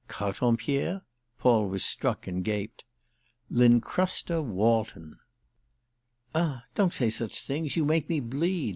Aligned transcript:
"Carton 0.07 0.57
pierre?" 0.57 1.03
Paul 1.37 1.69
was 1.69 1.85
struck, 1.85 2.25
and 2.25 2.43
gaped. 2.43 2.85
"Lincrusta 3.51 4.41
Walton!" 4.43 5.19
"Ah 6.33 6.63
don't 6.73 6.91
say 6.91 7.11
such 7.11 7.39
things—you 7.43 7.85
make 7.85 8.09
me 8.09 8.19
bleed!" 8.19 8.69